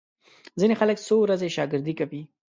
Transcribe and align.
ځینې 0.59 0.73
خلک 0.79 0.97
څو 1.07 1.15
ورځې 1.21 1.49
شاګردي 1.57 1.93
کوي. 1.99 2.21